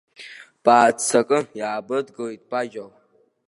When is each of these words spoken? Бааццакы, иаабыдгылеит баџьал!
Бааццакы, 0.63 1.39
иаабыдгылеит 1.59 2.41
баџьал! 2.49 2.91